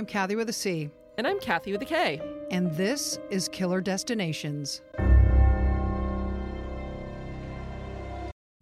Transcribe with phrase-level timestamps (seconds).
[0.00, 2.22] I'm Kathy with a C, And I'm Kathy with a K.
[2.50, 4.80] and this is Killer Destinations.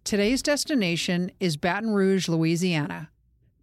[0.03, 3.09] Today's destination is Baton Rouge, Louisiana.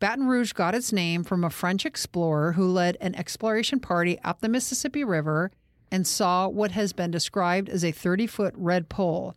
[0.00, 4.40] Baton Rouge got its name from a French explorer who led an exploration party up
[4.40, 5.50] the Mississippi River
[5.92, 9.34] and saw what has been described as a 30 foot red pole,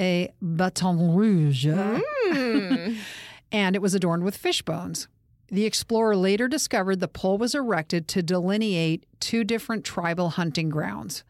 [0.00, 1.66] a baton rouge.
[1.68, 2.94] Hmm.
[3.52, 5.08] and it was adorned with fish bones.
[5.52, 11.24] The explorer later discovered the pole was erected to delineate two different tribal hunting grounds.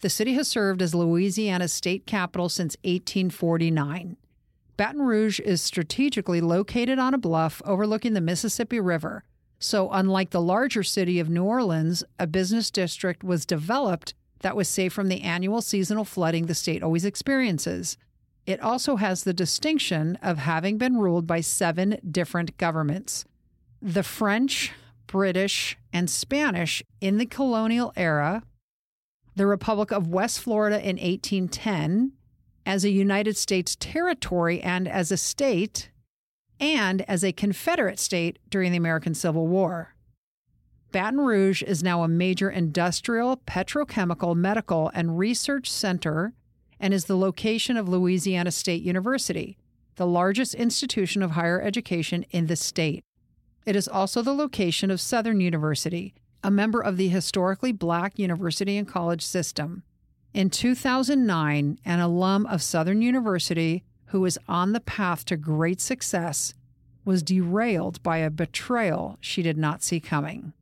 [0.00, 4.16] The city has served as Louisiana's state capital since 1849.
[4.76, 9.22] Baton Rouge is strategically located on a bluff overlooking the Mississippi River.
[9.60, 14.68] So, unlike the larger city of New Orleans, a business district was developed that was
[14.68, 17.96] safe from the annual seasonal flooding the state always experiences.
[18.44, 23.24] It also has the distinction of having been ruled by seven different governments
[23.80, 24.72] the French,
[25.06, 28.42] British, and Spanish in the colonial era,
[29.36, 32.12] the Republic of West Florida in 1810,
[32.66, 35.90] as a United States territory and as a state,
[36.60, 39.94] and as a Confederate state during the American Civil War.
[40.90, 46.32] Baton Rouge is now a major industrial, petrochemical, medical, and research center
[46.80, 49.58] and is the location of Louisiana State University,
[49.96, 53.02] the largest institution of higher education in the state.
[53.68, 58.78] It is also the location of Southern University, a member of the historically black university
[58.78, 59.82] and college system.
[60.32, 66.54] In 2009, an alum of Southern University who was on the path to great success
[67.04, 70.54] was derailed by a betrayal she did not see coming.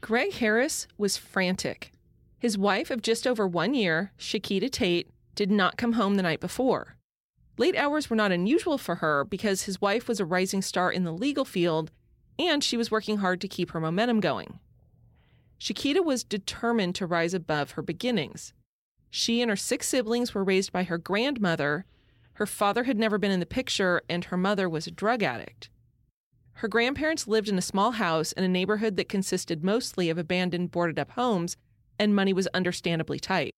[0.00, 1.92] Greg Harris was frantic.
[2.38, 6.40] His wife of just over one year, Chiquita Tate, did not come home the night
[6.40, 6.97] before.
[7.58, 11.04] Late hours were not unusual for her because his wife was a rising star in
[11.04, 11.90] the legal field
[12.38, 14.60] and she was working hard to keep her momentum going.
[15.58, 18.54] Chiquita was determined to rise above her beginnings.
[19.10, 21.84] She and her six siblings were raised by her grandmother.
[22.34, 25.68] Her father had never been in the picture, and her mother was a drug addict.
[26.54, 30.70] Her grandparents lived in a small house in a neighborhood that consisted mostly of abandoned,
[30.70, 31.56] boarded up homes,
[31.98, 33.52] and money was understandably tight.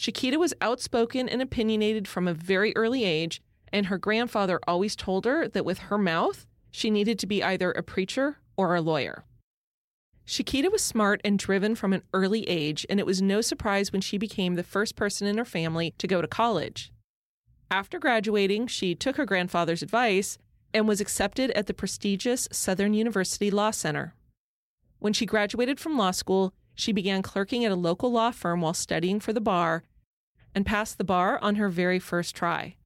[0.00, 5.26] Chiquita was outspoken and opinionated from a very early age, and her grandfather always told
[5.26, 9.24] her that with her mouth, she needed to be either a preacher or a lawyer.
[10.24, 14.00] Chiquita was smart and driven from an early age, and it was no surprise when
[14.00, 16.90] she became the first person in her family to go to college.
[17.70, 20.38] After graduating, she took her grandfather's advice
[20.72, 24.14] and was accepted at the prestigious Southern University Law Center.
[24.98, 28.72] When she graduated from law school, she began clerking at a local law firm while
[28.72, 29.82] studying for the bar
[30.54, 32.76] and passed the bar on her very first try.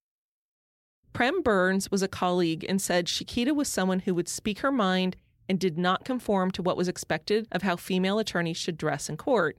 [1.12, 5.16] Prem Burns was a colleague and said Chiquita was someone who would speak her mind
[5.48, 9.16] and did not conform to what was expected of how female attorneys should dress in
[9.16, 9.58] court.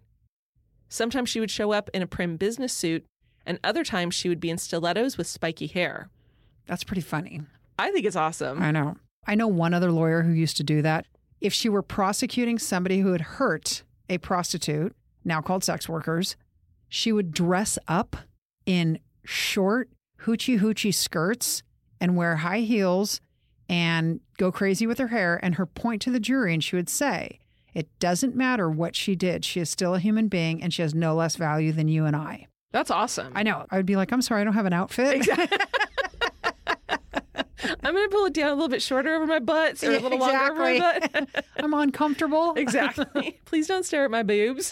[0.89, 3.05] Sometimes she would show up in a prim business suit,
[3.45, 6.09] and other times she would be in stilettos with spiky hair.
[6.66, 7.41] That's pretty funny.
[7.77, 8.61] I think it's awesome.
[8.61, 8.97] I know.
[9.27, 11.05] I know one other lawyer who used to do that.
[11.41, 16.35] If she were prosecuting somebody who had hurt a prostitute, now called sex workers,
[16.95, 18.16] she would dress up
[18.66, 19.89] in short,
[20.22, 21.61] hoochie hoochie skirts
[22.00, 23.19] and wear high heels
[23.67, 26.88] and go crazy with her hair and her point to the jury and she would
[26.88, 27.38] say,
[27.73, 29.44] It doesn't matter what she did.
[29.44, 32.16] She is still a human being and she has no less value than you and
[32.16, 32.47] I.
[32.72, 33.34] That's awesome.
[33.35, 33.66] I know.
[33.69, 35.16] I would be like, I'm sorry, I don't have an outfit.
[35.16, 35.57] exactly.
[37.84, 39.99] I'm going to pull it down a little bit shorter over my butt or a
[39.99, 40.79] little longer over my
[41.11, 41.46] butt.
[41.58, 42.53] I'm uncomfortable.
[42.55, 43.40] exactly.
[43.46, 44.72] Please don't stare at my boobs.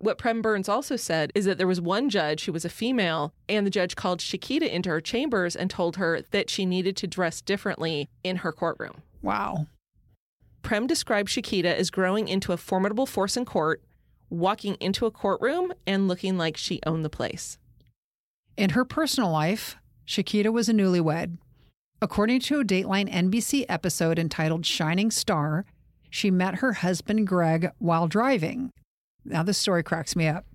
[0.00, 3.34] What Prem Burns also said is that there was one judge who was a female,
[3.50, 7.06] and the judge called Chiquita into her chambers and told her that she needed to
[7.06, 9.02] dress differently in her courtroom.
[9.20, 9.66] Wow.
[10.62, 13.82] Prem described Chiquita as growing into a formidable force in court,
[14.30, 17.58] walking into a courtroom, and looking like she owned the place.
[18.56, 19.76] In her personal life,
[20.06, 21.36] Chiquita was a newlywed.
[22.00, 25.66] According to a Dateline NBC episode entitled Shining Star,
[26.08, 28.72] she met her husband Greg while driving.
[29.24, 30.46] Now, this story cracks me up.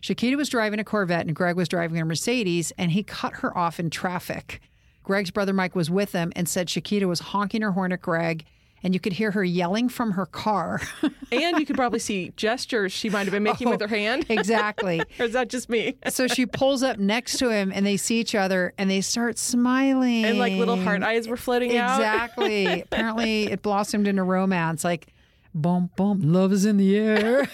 [0.00, 3.56] Chiquita was driving a Corvette and Greg was driving a Mercedes, and he cut her
[3.56, 4.60] off in traffic.
[5.02, 8.44] Greg's brother Mike was with him and said Chiquita was honking her horn at Greg,
[8.82, 10.80] and you could hear her yelling from her car.
[11.32, 14.26] and you could probably see gestures she might have been making Oh, with her hand.
[14.30, 15.00] exactly.
[15.18, 15.96] or is that just me?
[16.08, 19.38] so she pulls up next to him, and they see each other, and they start
[19.38, 20.24] smiling.
[20.24, 21.98] and like little heart eyes were floating out.
[21.98, 22.82] Exactly.
[22.82, 24.84] Apparently, it blossomed into romance.
[24.84, 25.08] Like,
[25.56, 27.48] boom, boom, love is in the air.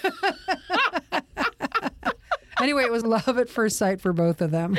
[2.61, 4.77] anyway, it was love at first sight for both of them.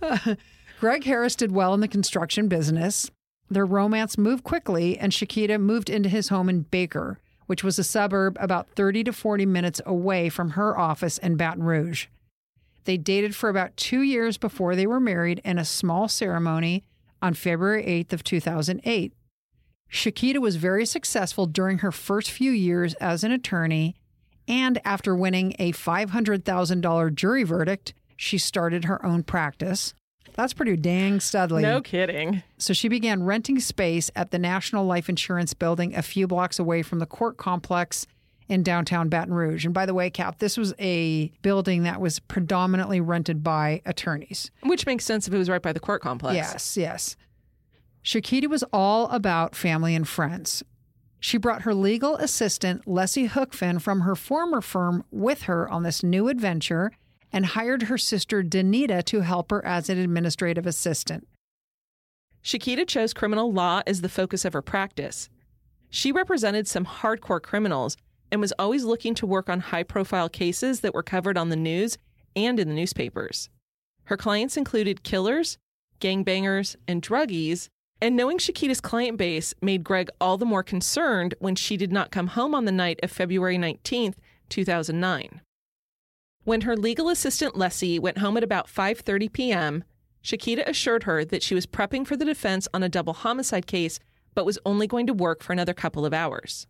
[0.80, 3.10] Greg Harris did well in the construction business.
[3.48, 7.84] Their romance moved quickly, and Chiquita moved into his home in Baker, which was a
[7.84, 12.06] suburb about 30 to 40 minutes away from her office in Baton Rouge.
[12.84, 16.84] They dated for about two years before they were married in a small ceremony
[17.20, 19.12] on February 8th of 2008.
[19.92, 23.94] Chiquita was very successful during her first few years as an attorney,
[24.48, 29.92] and after winning a $500,000 jury verdict, she started her own practice.
[30.34, 31.60] That's pretty dang studly.
[31.60, 32.42] No kidding.
[32.56, 36.82] So she began renting space at the National Life Insurance Building a few blocks away
[36.82, 38.06] from the court complex
[38.48, 39.66] in downtown Baton Rouge.
[39.66, 44.50] And by the way, Cap, this was a building that was predominantly rented by attorneys.
[44.62, 46.34] Which makes sense if it was right by the court complex.
[46.34, 47.16] Yes, yes.
[48.02, 50.62] Chiquita was all about family and friends.
[51.20, 56.02] She brought her legal assistant, Leslie Hookfin, from her former firm with her on this
[56.02, 56.90] new adventure
[57.32, 61.28] and hired her sister, Danita, to help her as an administrative assistant.
[62.42, 65.28] Chiquita chose criminal law as the focus of her practice.
[65.88, 67.96] She represented some hardcore criminals
[68.32, 71.56] and was always looking to work on high profile cases that were covered on the
[71.56, 71.98] news
[72.34, 73.48] and in the newspapers.
[74.04, 75.56] Her clients included killers,
[76.00, 77.68] gangbangers, and druggies,
[78.02, 82.10] and knowing Chiquita's client base made Greg all the more concerned when she did not
[82.10, 84.16] come home on the night of February 19th,
[84.48, 85.40] 2009.
[86.42, 89.84] When her legal assistant Leslie went home at about 5:30 p.m.,
[90.20, 94.00] Chiquita assured her that she was prepping for the defense on a double homicide case
[94.34, 96.66] but was only going to work for another couple of hours.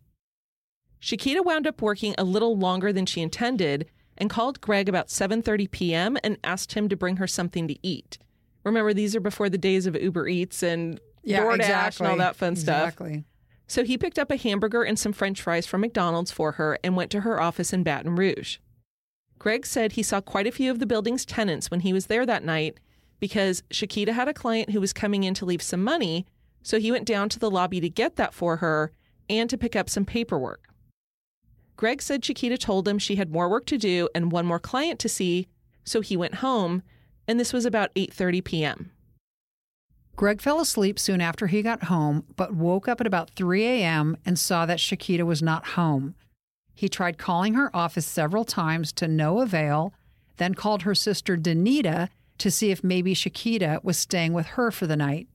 [1.01, 3.87] Chiquita wound up working a little longer than she intended
[4.19, 6.19] and called Greg about 7:30 p.m.
[6.23, 8.19] and asked him to bring her something to eat.
[8.65, 12.57] Remember these are before the days of Uber Eats and DoorDash and all that fun
[12.57, 12.89] stuff.
[12.89, 13.25] Exactly.
[13.67, 16.97] So he picked up a hamburger and some french fries from McDonald's for her and
[16.97, 18.59] went to her office in Baton Rouge.
[19.39, 22.27] Greg said he saw quite a few of the building's tenants when he was there
[22.27, 22.79] that night
[23.19, 26.27] because Chiquita had a client who was coming in to leave some money,
[26.63, 28.93] so he went down to the lobby to get that for her
[29.29, 30.69] and to pick up some paperwork.
[31.77, 35.01] Greg said Chiquita told him she had more work to do and one more client
[35.01, 35.49] to see,
[35.85, 36.83] so he went home,
[37.27, 38.91] and this was about 8:30 p.m.
[40.17, 44.17] Greg fell asleep soon after he got home, but woke up at about 3 a.m.
[44.25, 46.15] and saw that Chiquita was not home.
[46.75, 49.93] He tried calling her office several times to no avail,
[50.37, 54.87] then called her sister Danita to see if maybe Chiquita was staying with her for
[54.87, 55.29] the night.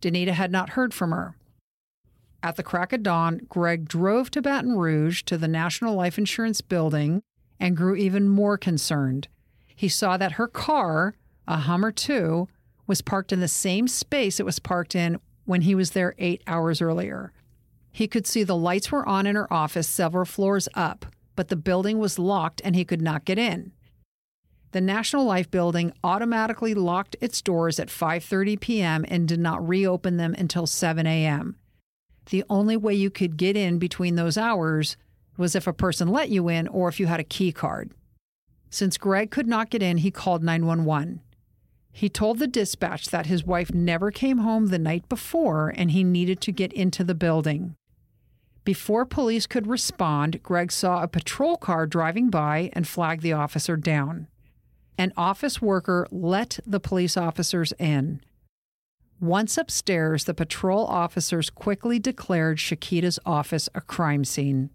[0.00, 1.36] Danita had not heard from her.
[2.42, 6.60] At the crack of dawn, Greg drove to Baton Rouge to the National Life Insurance
[6.62, 7.22] building
[7.58, 9.28] and grew even more concerned.
[9.74, 11.14] He saw that her car,
[11.46, 12.48] a Hummer 2,
[12.90, 16.42] was parked in the same space it was parked in when he was there eight
[16.48, 17.32] hours earlier.
[17.92, 21.06] He could see the lights were on in her office several floors up,
[21.36, 23.70] but the building was locked and he could not get in.
[24.72, 29.04] The National Life building automatically locked its doors at 5:30 p.m.
[29.06, 31.54] and did not reopen them until 7 a.m.
[32.26, 34.96] The only way you could get in between those hours
[35.36, 37.92] was if a person let you in or if you had a key card.
[38.68, 41.20] Since Greg could not get in, he called 911.
[41.92, 46.04] He told the dispatch that his wife never came home the night before and he
[46.04, 47.76] needed to get into the building.
[48.64, 53.76] Before police could respond, Greg saw a patrol car driving by and flagged the officer
[53.76, 54.28] down.
[54.98, 58.20] An office worker let the police officers in.
[59.18, 64.70] Once upstairs, the patrol officers quickly declared Chiquita's office a crime scene.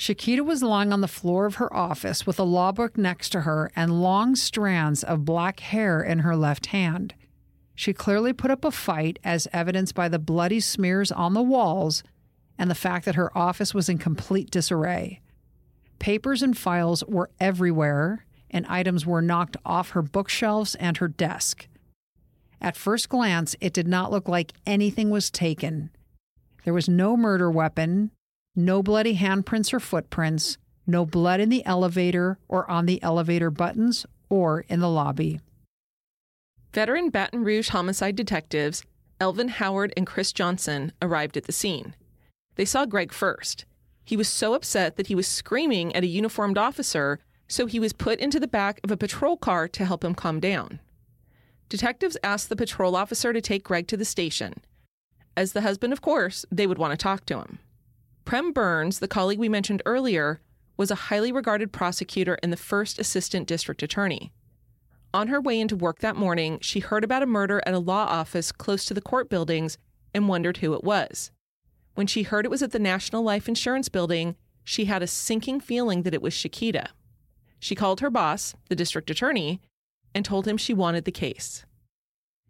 [0.00, 3.42] Chiquita was lying on the floor of her office with a law book next to
[3.42, 7.12] her and long strands of black hair in her left hand.
[7.74, 12.02] She clearly put up a fight, as evidenced by the bloody smears on the walls
[12.56, 15.20] and the fact that her office was in complete disarray.
[15.98, 21.68] Papers and files were everywhere, and items were knocked off her bookshelves and her desk.
[22.58, 25.90] At first glance, it did not look like anything was taken.
[26.64, 28.12] There was no murder weapon,
[28.56, 34.06] no bloody handprints or footprints, no blood in the elevator or on the elevator buttons
[34.28, 35.40] or in the lobby.
[36.72, 38.84] Veteran Baton Rouge homicide detectives
[39.20, 41.94] Elvin Howard and Chris Johnson arrived at the scene.
[42.54, 43.64] They saw Greg first.
[44.04, 47.92] He was so upset that he was screaming at a uniformed officer, so he was
[47.92, 50.80] put into the back of a patrol car to help him calm down.
[51.68, 54.54] Detectives asked the patrol officer to take Greg to the station.
[55.36, 57.58] As the husband, of course, they would want to talk to him.
[58.24, 60.40] Prem Burns, the colleague we mentioned earlier,
[60.76, 64.32] was a highly regarded prosecutor and the first assistant district attorney.
[65.12, 68.04] On her way into work that morning, she heard about a murder at a law
[68.04, 69.76] office close to the court buildings
[70.14, 71.32] and wondered who it was.
[71.94, 75.60] When she heard it was at the National Life Insurance Building, she had a sinking
[75.60, 76.90] feeling that it was Chiquita.
[77.58, 79.60] She called her boss, the district attorney,
[80.14, 81.64] and told him she wanted the case.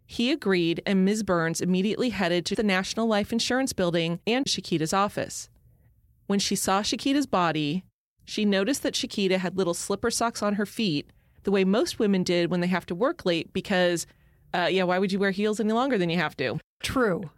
[0.05, 1.23] He agreed, and Ms.
[1.23, 5.49] Burns immediately headed to the National Life Insurance Building and Chiquita's office.
[6.31, 7.83] When she saw Chiquita's body,
[8.23, 11.11] she noticed that Chiquita had little slipper socks on her feet,
[11.43, 14.07] the way most women did when they have to work late because,
[14.53, 16.57] uh, yeah, why would you wear heels any longer than you have to?
[16.81, 17.31] True.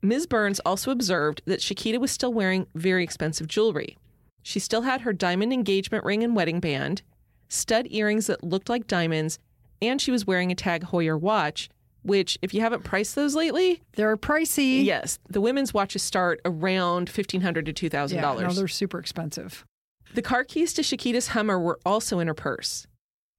[0.00, 0.28] Ms.
[0.28, 3.98] Burns also observed that Chiquita was still wearing very expensive jewelry.
[4.44, 7.02] She still had her diamond engagement ring and wedding band,
[7.48, 9.40] stud earrings that looked like diamonds,
[9.82, 11.68] and she was wearing a Tag Heuer watch,
[12.02, 14.84] which, if you haven't priced those lately, They're pricey.
[14.84, 18.12] yes, the women's watches start around 1,500 to $2,000.
[18.12, 19.64] Yeah, no, they're super expensive.
[20.14, 22.86] The car keys to Chiquita's Hummer were also in her purse.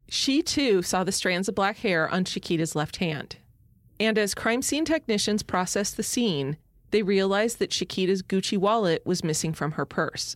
[0.07, 3.37] She too saw the strands of black hair on Chiquita's left hand.
[3.99, 6.57] And as crime scene technicians processed the scene,
[6.91, 10.35] they realized that Chiquita's Gucci wallet was missing from her purse.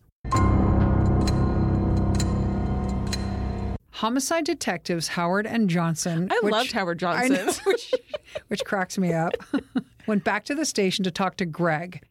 [3.96, 6.28] Homicide detectives Howard and Johnson.
[6.30, 7.34] I which- loved Howard Johnson.
[7.46, 7.94] know, which,
[8.50, 9.34] which cracks me up.
[10.08, 12.04] Went back to the station to talk to Greg.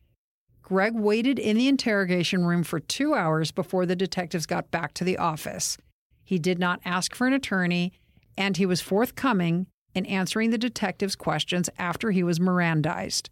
[0.63, 5.05] Greg waited in the interrogation room for two hours before the detectives got back to
[5.05, 5.77] the office.
[6.25, 7.93] He did not ask for an attorney,
[8.39, 13.29] and he was forthcoming in answering the detectives' questions after he was Mirandized.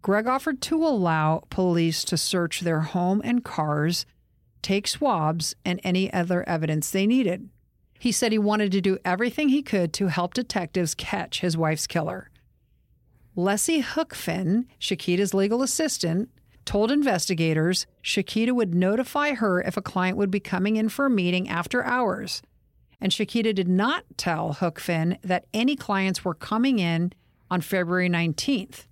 [0.00, 4.06] Greg offered to allow police to search their home and cars,
[4.62, 7.48] take swabs, and any other evidence they needed.
[7.98, 11.86] He said he wanted to do everything he could to help detectives catch his wife's
[11.86, 12.30] killer.
[13.36, 16.28] Leslie Hookfin, Chiquita's legal assistant,
[16.64, 21.10] told investigators Chiquita would notify her if a client would be coming in for a
[21.10, 22.42] meeting after hours.
[23.00, 27.12] And Chiquita did not tell Hookfin that any clients were coming in
[27.50, 28.86] on February 19th.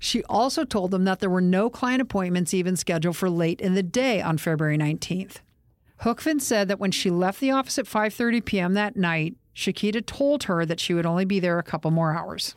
[0.00, 3.74] She also told them that there were no client appointments even scheduled for late in
[3.74, 5.36] the day on February 19th.
[6.02, 8.74] Hookfin said that when she left the office at 5:30 p.m.
[8.74, 12.56] that night, Chiquita told her that she would only be there a couple more hours.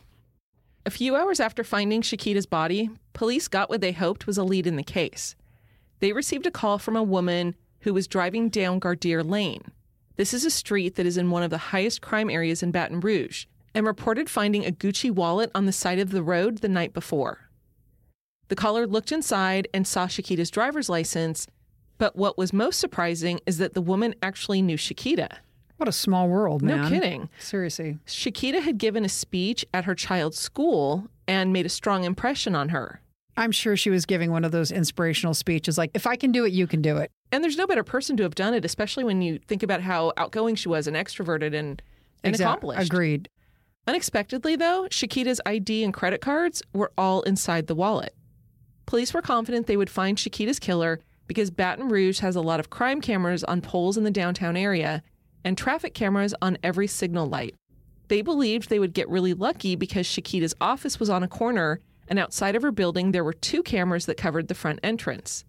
[0.84, 4.66] A few hours after finding Chiquita's body, police got what they hoped was a lead
[4.66, 5.36] in the case.
[6.00, 9.70] They received a call from a woman who was driving down Gardere Lane.
[10.16, 12.98] This is a street that is in one of the highest crime areas in Baton
[12.98, 16.92] Rouge, and reported finding a Gucci wallet on the side of the road the night
[16.92, 17.48] before.
[18.48, 21.46] The caller looked inside and saw Chiquita's driver's license,
[21.98, 25.28] but what was most surprising is that the woman actually knew Chiquita.
[25.76, 26.82] What a small world, man.
[26.82, 27.28] No kidding.
[27.38, 27.98] Seriously.
[28.06, 32.70] Chiquita had given a speech at her child's school and made a strong impression on
[32.70, 33.00] her.
[33.36, 36.46] I'm sure she was giving one of those inspirational speeches like, if I can do
[36.46, 37.10] it, you can do it.
[37.30, 40.12] And there's no better person to have done it, especially when you think about how
[40.16, 41.82] outgoing she was and extroverted and,
[42.24, 42.86] and accomplished.
[42.86, 43.28] Agreed.
[43.86, 48.14] Unexpectedly, though, Chiquita's ID and credit cards were all inside the wallet.
[48.86, 52.70] Police were confident they would find Chiquita's killer because Baton Rouge has a lot of
[52.70, 55.02] crime cameras on poles in the downtown area
[55.44, 57.54] and traffic cameras on every signal light.
[58.08, 62.18] They believed they would get really lucky because Chiquita's office was on a corner, and
[62.18, 65.44] outside of her building, there were two cameras that covered the front entrance.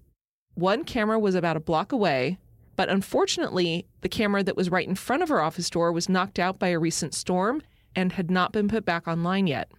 [0.56, 2.40] One camera was about a block away,
[2.76, 6.40] but unfortunately, the camera that was right in front of her office door was knocked
[6.40, 7.62] out by a recent storm
[7.96, 9.72] and had not been put back online yet.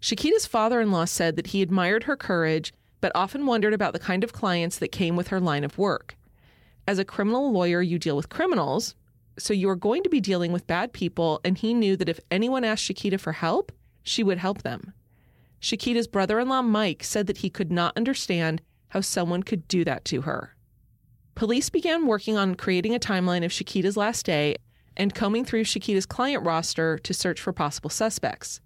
[0.00, 2.72] Chiquita's father in law said that he admired her courage,
[3.06, 6.16] but often wondered about the kind of clients that came with her line of work.
[6.88, 8.96] As a criminal lawyer, you deal with criminals,
[9.38, 12.18] so you are going to be dealing with bad people, and he knew that if
[12.32, 13.70] anyone asked Chiquita for help,
[14.02, 14.92] she would help them.
[15.60, 19.84] Chiquita's brother in law, Mike, said that he could not understand how someone could do
[19.84, 20.56] that to her.
[21.36, 24.56] Police began working on creating a timeline of Chiquita's last day
[24.96, 28.60] and combing through Chiquita's client roster to search for possible suspects.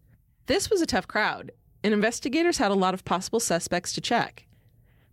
[0.46, 4.46] This was a tough crowd, and investigators had a lot of possible suspects to check.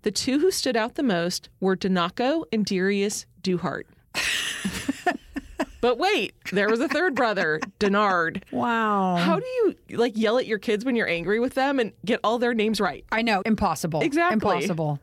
[0.04, 3.88] The two who stood out the most were Donaco and Darius Duhart.
[5.82, 8.44] but wait, there was a third brother, Denard.
[8.52, 9.16] Wow.
[9.18, 12.20] How do you like yell at your kids when you're angry with them and get
[12.24, 13.06] all their names right?
[13.12, 13.42] I know.
[13.46, 14.02] Impossible.
[14.02, 14.34] Exactly.
[14.34, 15.00] Impossible.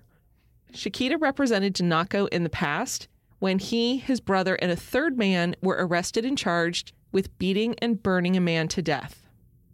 [0.73, 5.77] Chiquita represented Donaco in the past when he, his brother, and a third man were
[5.79, 9.24] arrested and charged with beating and burning a man to death.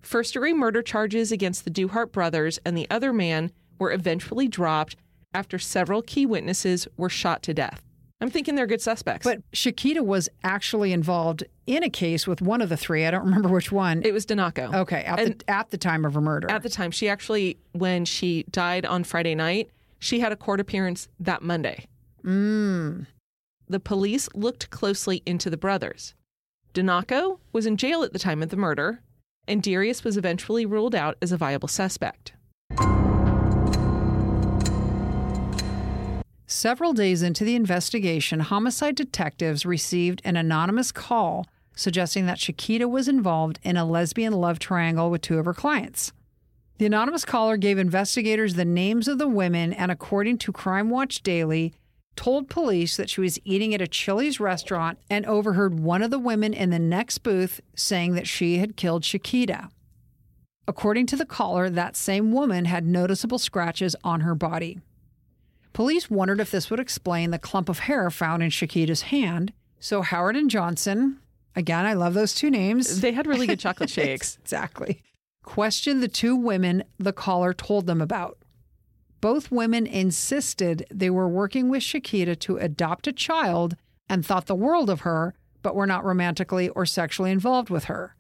[0.03, 4.97] First degree murder charges against the Duhart brothers and the other man were eventually dropped
[5.33, 7.83] after several key witnesses were shot to death.
[8.21, 9.25] I'm thinking they're good suspects.
[9.25, 13.07] But Chiquita was actually involved in a case with one of the three.
[13.07, 14.03] I don't remember which one.
[14.05, 14.75] it was Donaco.
[14.75, 16.51] okay, at the, at the time of her murder.
[16.51, 20.61] At the time, she actually, when she died on Friday night, she had a court
[20.61, 21.87] appearance that Monday.
[22.25, 23.07] mm.
[23.69, 26.15] The police looked closely into the brothers.
[26.75, 29.01] Donaco was in jail at the time of the murder,
[29.51, 32.33] and Darius was eventually ruled out as a viable suspect.
[36.47, 43.09] Several days into the investigation, homicide detectives received an anonymous call suggesting that Chiquita was
[43.09, 46.13] involved in a lesbian love triangle with two of her clients.
[46.79, 51.23] The anonymous caller gave investigators the names of the women and, according to Crime Watch
[51.23, 51.73] Daily,
[52.17, 56.19] told police that she was eating at a Chili's restaurant and overheard one of the
[56.19, 59.71] women in the next booth saying that she had killed Chiquita.
[60.69, 64.81] According to the caller, that same woman had noticeable scratches on her body.
[65.73, 69.53] Police wondered if this would explain the clump of hair found in Chiquita's hand.
[69.79, 71.19] So Howard and Johnson,
[71.57, 73.01] again, I love those two names.
[73.01, 74.37] They had really good chocolate shakes.
[74.43, 75.03] exactly.
[75.43, 78.37] Questioned the two women the caller told them about.
[79.21, 83.77] Both women insisted they were working with Chiquita to adopt a child
[84.09, 88.17] and thought the world of her, but were not romantically or sexually involved with her.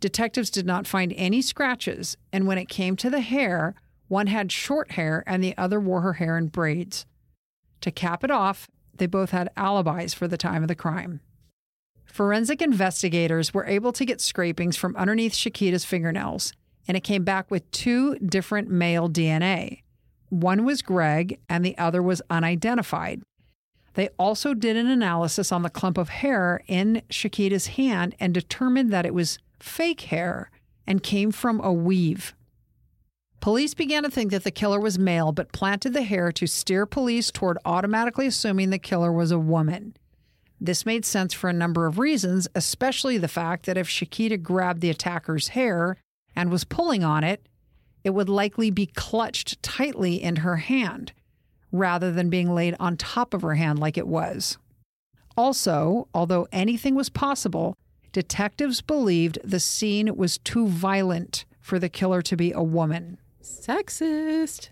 [0.00, 3.74] Detectives did not find any scratches, and when it came to the hair,
[4.08, 7.06] one had short hair and the other wore her hair in braids.
[7.82, 11.20] To cap it off, they both had alibis for the time of the crime.
[12.04, 16.52] Forensic investigators were able to get scrapings from underneath Chiquita's fingernails,
[16.88, 19.82] and it came back with two different male DNA.
[20.30, 23.22] One was Greg, and the other was unidentified.
[23.94, 28.92] They also did an analysis on the clump of hair in Chiquita's hand and determined
[28.92, 30.50] that it was fake hair
[30.86, 32.34] and came from a weave.
[33.40, 36.86] Police began to think that the killer was male, but planted the hair to steer
[36.86, 39.96] police toward automatically assuming the killer was a woman.
[40.60, 44.82] This made sense for a number of reasons, especially the fact that if Chiquita grabbed
[44.82, 45.96] the attacker's hair
[46.36, 47.46] and was pulling on it,
[48.04, 51.12] it would likely be clutched tightly in her hand
[51.72, 54.58] rather than being laid on top of her hand like it was.
[55.36, 57.76] Also, although anything was possible,
[58.12, 63.18] detectives believed the scene was too violent for the killer to be a woman.
[63.42, 64.70] Sexist.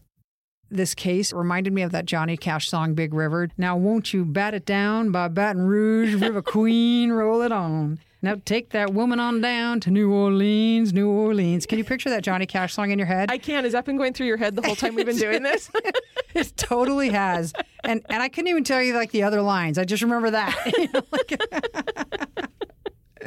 [0.71, 3.49] This case reminded me of that Johnny Cash song, Big River.
[3.57, 8.01] Now, won't you bat it down by Baton Rouge, River Queen, roll it on.
[8.20, 11.66] Now, take that woman on down to New Orleans, New Orleans.
[11.66, 13.31] Can you picture that Johnny Cash song in your head?
[13.31, 13.62] I can.
[13.62, 15.70] Has that been going through your head the whole time we've been doing this?
[16.35, 17.52] it totally has.
[17.85, 19.78] And and I couldn't even tell you like the other lines.
[19.78, 20.54] I just remember that.
[20.78, 21.40] You know, like-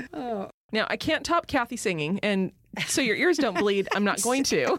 [0.14, 0.50] oh.
[0.72, 2.52] now, I can't top Kathy singing, and
[2.86, 3.88] so your ears don't bleed.
[3.96, 4.78] I'm not going to.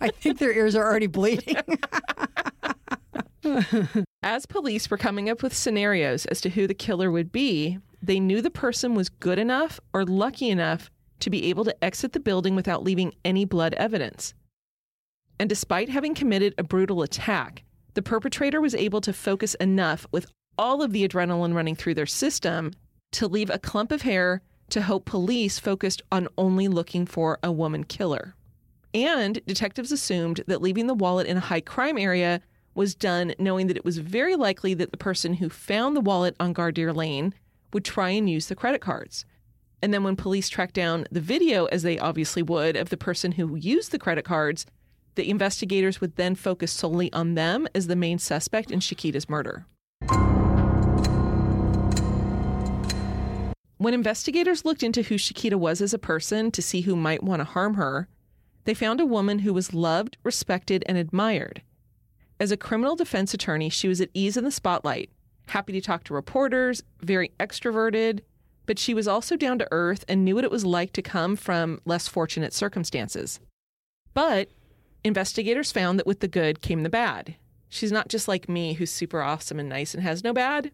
[0.00, 1.56] I think their ears are already bleeding.
[4.22, 8.20] As police were coming up with scenarios as to who the killer would be, they
[8.20, 12.20] knew the person was good enough or lucky enough to be able to exit the
[12.20, 14.34] building without leaving any blood evidence.
[15.38, 20.26] And despite having committed a brutal attack, the perpetrator was able to focus enough with
[20.56, 22.72] all of the adrenaline running through their system
[23.12, 27.52] to leave a clump of hair to hope police focused on only looking for a
[27.52, 28.34] woman killer.
[28.94, 32.40] And detectives assumed that leaving the wallet in a high crime area
[32.74, 36.34] was done knowing that it was very likely that the person who found the wallet
[36.40, 37.34] on Gardere Lane
[37.72, 39.24] would try and use the credit cards.
[39.82, 43.32] And then when police tracked down the video, as they obviously would, of the person
[43.32, 44.64] who used the credit cards,
[45.16, 49.66] the investigators would then focus solely on them as the main suspect in Chiquita's murder.
[53.78, 57.40] When investigators looked into who Chiquita was as a person to see who might want
[57.40, 58.06] to harm her,
[58.64, 61.62] they found a woman who was loved, respected, and admired.
[62.42, 65.10] As a criminal defense attorney, she was at ease in the spotlight,
[65.46, 68.22] happy to talk to reporters, very extroverted,
[68.66, 71.36] but she was also down to earth and knew what it was like to come
[71.36, 73.38] from less fortunate circumstances.
[74.12, 74.48] But
[75.04, 77.36] investigators found that with the good came the bad.
[77.68, 80.72] She's not just like me, who's super awesome and nice and has no bad.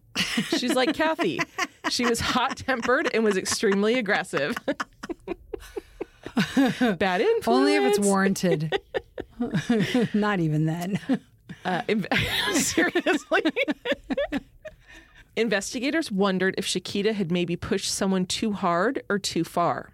[0.57, 1.39] She's like Kathy.
[1.89, 4.55] She was hot tempered and was extremely aggressive.
[6.55, 7.47] bad influence.
[7.47, 8.79] Only if it's warranted.
[10.13, 10.99] Not even then.
[11.69, 11.83] Uh,
[12.53, 13.43] seriously.
[15.35, 19.91] Investigators wondered if Chiquita had maybe pushed someone too hard or too far.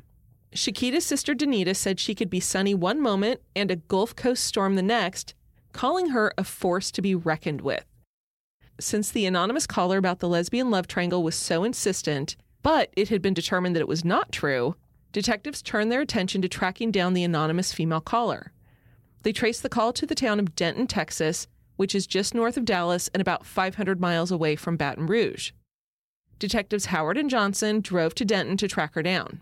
[0.53, 4.75] Chiquita's sister Danita said she could be sunny one moment and a Gulf Coast storm
[4.75, 5.33] the next,
[5.73, 7.83] calling her a force to be reckoned with.
[8.79, 13.21] Since the anonymous caller about the lesbian love triangle was so insistent, but it had
[13.21, 14.75] been determined that it was not true,
[15.11, 18.53] detectives turned their attention to tracking down the anonymous female caller.
[19.23, 22.65] They traced the call to the town of Denton, Texas, which is just north of
[22.65, 25.51] Dallas and about 500 miles away from Baton Rouge.
[26.39, 29.41] Detectives Howard and Johnson drove to Denton to track her down.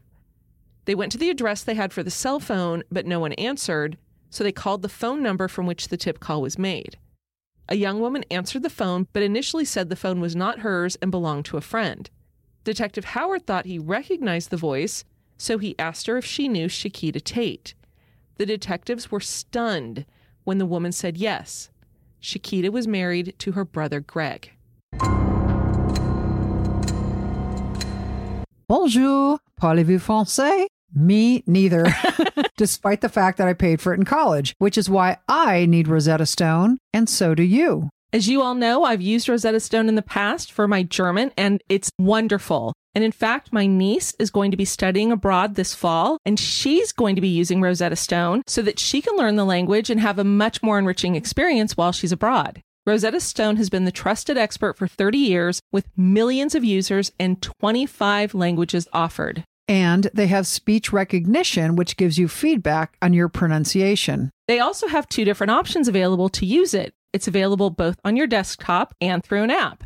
[0.86, 3.98] They went to the address they had for the cell phone, but no one answered,
[4.30, 6.98] so they called the phone number from which the tip call was made.
[7.70, 11.12] A young woman answered the phone, but initially said the phone was not hers and
[11.12, 12.10] belonged to a friend.
[12.64, 15.06] Detective Howard thought he recognized the voice,
[15.38, 17.74] so he asked her if she knew Chiquita Tate.
[18.38, 20.06] The detectives were stunned
[20.44, 21.70] when the woman said yes.
[22.24, 24.52] Chiquita was married to her brother Greg.
[28.70, 30.68] Bonjour, parlez-vous français?
[30.96, 31.86] Me neither,
[32.58, 35.88] despite the fact that I paid for it in college, which is why I need
[35.88, 37.90] Rosetta Stone, and so do you.
[38.14, 41.62] As you all know, I've used Rosetta Stone in the past for my German, and
[41.68, 42.74] it's wonderful.
[42.96, 46.92] And in fact, my niece is going to be studying abroad this fall, and she's
[46.92, 50.20] going to be using Rosetta Stone so that she can learn the language and have
[50.20, 52.62] a much more enriching experience while she's abroad.
[52.86, 57.42] Rosetta Stone has been the trusted expert for 30 years with millions of users and
[57.42, 59.44] 25 languages offered.
[59.70, 64.30] And they have speech recognition, which gives you feedback on your pronunciation.
[64.50, 66.94] They also have two different options available to use it.
[67.14, 69.86] It's available both on your desktop and through an app.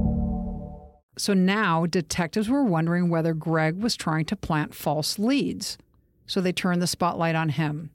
[1.21, 5.77] So now detectives were wondering whether Greg was trying to plant false leads.
[6.25, 7.91] So they turned the spotlight on him.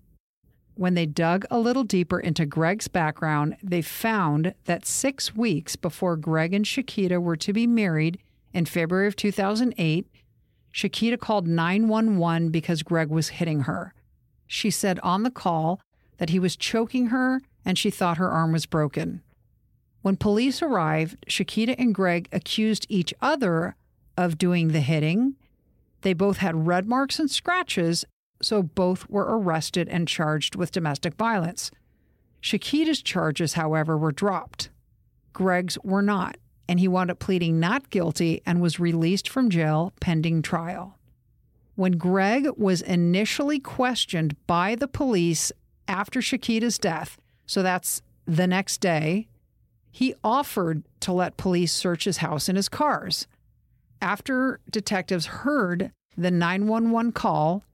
[0.76, 6.16] When they dug a little deeper into Greg's background, they found that six weeks before
[6.16, 8.20] Greg and Chiquita were to be married
[8.54, 10.06] in February of 2008,
[10.72, 13.92] Chiquita called 911 because Greg was hitting her.
[14.46, 15.80] She said on the call
[16.18, 19.20] that he was choking her and she thought her arm was broken.
[20.06, 23.74] When police arrived, Chiquita and Greg accused each other
[24.16, 25.34] of doing the hitting.
[26.02, 28.04] They both had red marks and scratches,
[28.40, 31.72] so both were arrested and charged with domestic violence.
[32.40, 34.70] Chiquita's charges, however, were dropped.
[35.32, 36.36] Greg's were not,
[36.68, 40.96] and he wound up pleading not guilty and was released from jail pending trial.
[41.74, 45.50] When Greg was initially questioned by the police
[45.88, 49.26] after Chiquita's death, so that's the next day,
[49.96, 53.26] he offered to let police search his house and his cars.
[54.02, 57.64] After detectives heard the 911 call,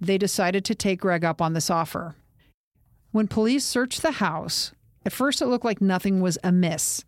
[0.00, 2.14] they decided to take Greg up on this offer.
[3.10, 4.70] When police searched the house,
[5.04, 7.04] at first it looked like nothing was amiss.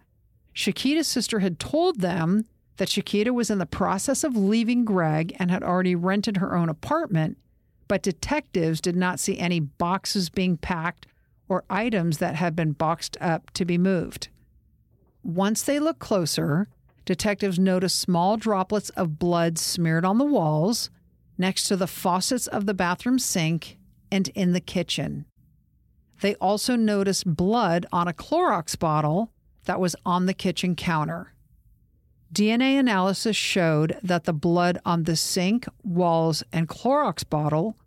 [0.54, 2.44] Chiquita's sister had told them
[2.78, 6.68] that Chiquita was in the process of leaving Greg and had already rented her own
[6.68, 7.38] apartment,
[7.86, 11.06] but detectives did not see any boxes being packed
[11.48, 14.30] or items that had been boxed up to be moved.
[15.24, 16.68] Once they looked closer,
[17.06, 20.90] detectives noticed small droplets of blood smeared on the walls,
[21.38, 23.78] next to the faucets of the bathroom sink,
[24.12, 25.24] and in the kitchen.
[26.20, 29.32] They also noticed blood on a Clorox bottle
[29.64, 31.32] that was on the kitchen counter.
[32.32, 37.78] DNA analysis showed that the blood on the sink, walls, and Clorox bottle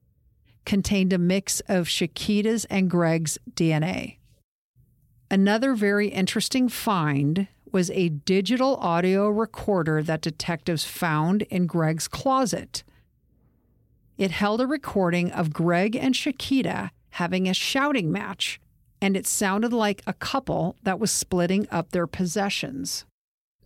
[0.65, 4.17] contained a mix of Chiquita's and Greg's DNA.
[5.29, 12.83] Another very interesting find was a digital audio recorder that detectives found in Greg's closet.
[14.17, 18.59] It held a recording of Greg and Chiquita having a shouting match,
[19.01, 23.05] and it sounded like a couple that was splitting up their possessions.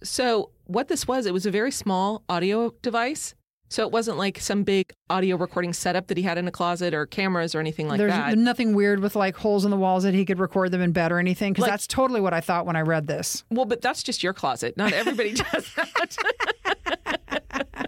[0.03, 3.35] So, what this was, it was a very small audio device
[3.71, 6.93] so it wasn't like some big audio recording setup that he had in a closet
[6.93, 8.25] or cameras or anything like There's that.
[8.27, 10.91] There's nothing weird with like holes in the walls that he could record them in
[10.91, 13.45] bed or anything because Like- that's totally what I thought when I read this.
[13.49, 14.75] Well, but that's just your closet.
[14.75, 16.17] Not everybody does that.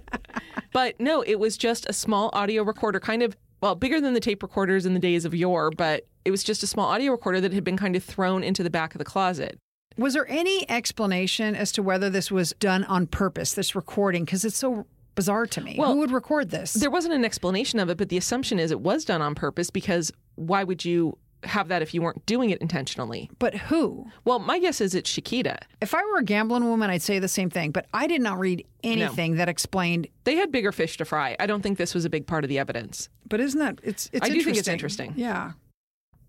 [0.72, 4.22] but no, it was just a small audio recorder, kind of, well, bigger than the
[4.22, 7.42] tape recorders in the days of yore, but it was just a small audio recorder
[7.42, 9.60] that had been kind of thrown into the back of the closet.
[9.98, 14.26] Was there any explanation as to whether this was done on purpose, this recording?
[14.26, 15.76] Because it's so bizarre to me.
[15.78, 16.74] Well, Who would record this?
[16.74, 19.70] There wasn't an explanation of it, but the assumption is it was done on purpose
[19.70, 23.30] because why would you have that if you weren't doing it intentionally?
[23.38, 24.06] but who?
[24.24, 25.60] Well, my guess is it's Chiquita.
[25.82, 27.72] If I were a gambling woman, I'd say the same thing.
[27.72, 30.08] But I did not read anything that explained.
[30.24, 31.36] They had bigger fish to fry.
[31.40, 33.10] I don't think this was a big part of the evidence.
[33.28, 34.10] But isn't that it's?
[34.14, 35.14] it's I do think it's interesting.
[35.18, 35.52] Yeah.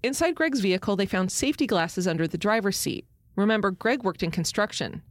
[0.02, 3.06] Inside Greg's vehicle, they found safety glasses under the driver's seat.
[3.36, 5.02] Remember, Greg worked in construction.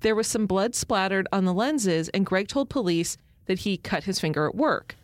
[0.00, 4.04] There was some blood splattered on the lenses, and Greg told police that he cut
[4.04, 4.96] his finger at work.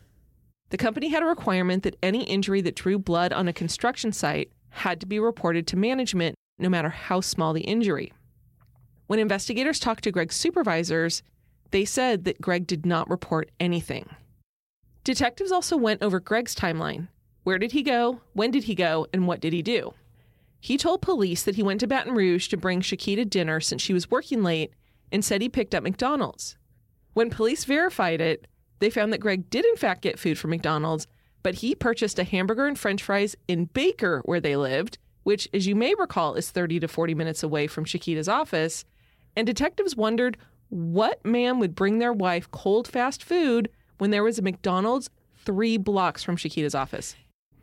[0.70, 4.50] The company had a requirement that any injury that drew blood on a construction site
[4.70, 8.12] had to be reported to management, no matter how small the injury.
[9.06, 11.22] When investigators talked to Greg's supervisors,
[11.70, 14.08] they said that Greg did not report anything.
[15.04, 17.08] Detectives also went over Greg's timeline.
[17.44, 18.22] Where did he go?
[18.32, 19.06] When did he go?
[19.12, 19.94] And what did he do?
[20.58, 23.92] He told police that he went to Baton Rouge to bring Chiquita dinner since she
[23.92, 24.72] was working late
[25.10, 26.56] and said he picked up McDonald's.
[27.14, 28.46] When police verified it,
[28.78, 31.06] they found that Greg did in fact get food from McDonald's,
[31.42, 35.66] but he purchased a hamburger and french fries in Baker, where they lived, which, as
[35.66, 38.84] you may recall, is 30 to 40 minutes away from Chiquita's office.
[39.34, 40.36] And detectives wondered
[40.68, 45.08] what man would bring their wife cold fast food when there was a McDonald's
[45.44, 47.14] three blocks from Chiquita's office.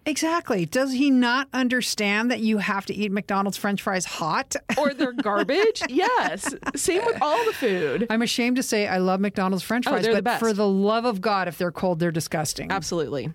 [0.06, 0.66] Exactly.
[0.66, 4.56] Does he not understand that you have to eat McDonald's French fries hot?
[4.78, 5.82] Or they're garbage?
[5.90, 6.54] yes.
[6.76, 8.08] Same with all the food.
[8.10, 10.40] I'm ashamed to say I love McDonald's French Oh, fries, the but best.
[10.40, 12.72] for the love of God, if they're cold, they're disgusting.
[12.72, 13.34] Absolutely.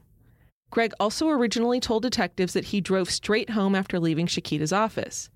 [0.70, 5.30] Greg also originally told detectives that he drove straight home after leaving Chiquita's office.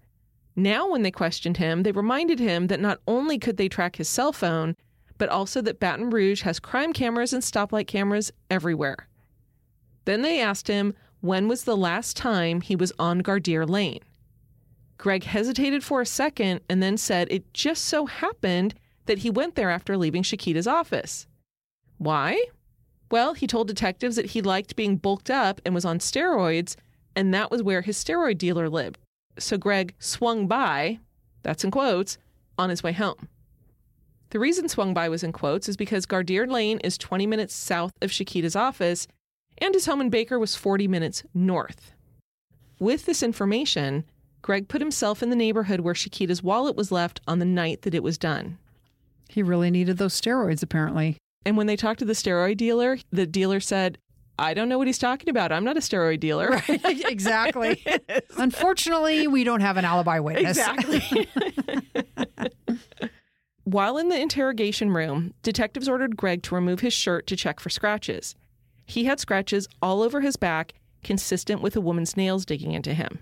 [0.54, 4.08] Now, when they questioned him, they reminded him that not only could they track his
[4.10, 4.76] cell phone,
[5.16, 9.08] but also that Baton Rouge has crime cameras and stoplight cameras everywhere.
[10.04, 10.92] Then they asked him
[11.22, 14.00] when was the last time he was on Gardere Lane.
[14.98, 18.74] Greg hesitated for a second and then said it just so happened
[19.06, 21.26] that he went there after leaving Chiquita's office.
[21.98, 22.42] Why?
[23.10, 26.76] Well, he told detectives that he liked being bulked up and was on steroids,
[27.14, 28.98] and that was where his steroid dealer lived.
[29.38, 30.98] So Greg swung by,
[31.42, 32.18] that's in quotes,
[32.58, 33.28] on his way home.
[34.30, 37.92] The reason swung by was in quotes is because Gardere Lane is 20 minutes south
[38.00, 39.06] of Chiquita's office,
[39.62, 41.94] and his home in Baker was 40 minutes north.
[42.80, 44.04] With this information,
[44.42, 47.94] Greg put himself in the neighborhood where Chiquita's wallet was left on the night that
[47.94, 48.58] it was done.
[49.28, 51.16] He really needed those steroids, apparently.
[51.46, 53.98] And when they talked to the steroid dealer, the dealer said,
[54.38, 55.52] I don't know what he's talking about.
[55.52, 56.48] I'm not a steroid dealer.
[56.48, 57.84] Right, exactly.
[58.36, 60.58] Unfortunately, we don't have an alibi witness.
[60.58, 61.28] Exactly.
[63.64, 67.70] While in the interrogation room, detectives ordered Greg to remove his shirt to check for
[67.70, 68.34] scratches.
[68.84, 73.18] He had scratches all over his back, consistent with a woman's nails digging into him.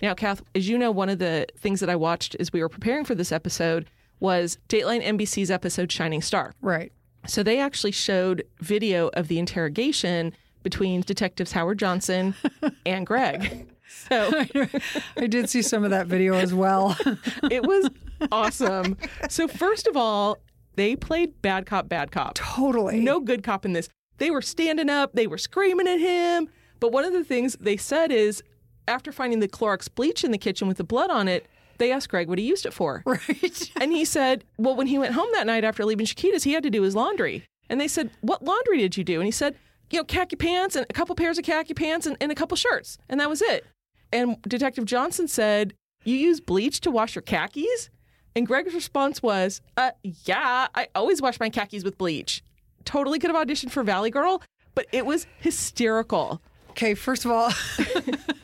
[0.00, 2.68] Now, Kath, as you know, one of the things that I watched as we were
[2.68, 3.88] preparing for this episode
[4.20, 6.54] was Dateline NBC's episode Shining Star.
[6.60, 6.92] Right.
[7.26, 10.32] So they actually showed video of the interrogation
[10.62, 12.34] between detectives Howard Johnson
[12.86, 13.68] and Greg.
[13.88, 14.44] So
[15.16, 16.96] I did see some of that video as well.
[17.50, 17.90] it was
[18.30, 18.96] awesome.
[19.28, 20.38] So first of all,
[20.76, 22.34] they played bad cop, bad cop.
[22.34, 23.00] totally.
[23.00, 23.88] No good cop in this.
[24.18, 26.48] They were standing up, they were screaming at him.
[26.80, 28.42] But one of the things they said is
[28.86, 31.46] after finding the Clorox bleach in the kitchen with the blood on it,
[31.78, 33.02] they asked Greg what he used it for.
[33.06, 33.70] Right.
[33.80, 36.62] And he said, Well, when he went home that night after leaving Chiquita's, he had
[36.64, 37.44] to do his laundry.
[37.70, 39.16] And they said, What laundry did you do?
[39.16, 39.54] And he said,
[39.90, 42.56] You know, khaki pants and a couple pairs of khaki pants and, and a couple
[42.56, 42.98] shirts.
[43.08, 43.64] And that was it.
[44.12, 47.90] And Detective Johnson said, You use bleach to wash your khakis?
[48.34, 52.42] And Greg's response was, uh, Yeah, I always wash my khakis with bleach.
[52.84, 54.42] Totally could have auditioned for Valley Girl,
[54.74, 56.40] but it was hysterical.
[56.70, 57.52] Okay, first of all,